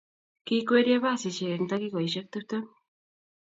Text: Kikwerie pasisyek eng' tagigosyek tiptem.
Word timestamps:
Kikwerie 0.45 0.97
pasisyek 1.03 1.53
eng' 1.55 1.69
tagigosyek 1.69 2.25
tiptem. 2.31 2.63